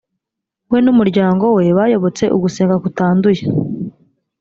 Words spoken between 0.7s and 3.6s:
we n’umuryango we bayobotse ugusenga kutanduye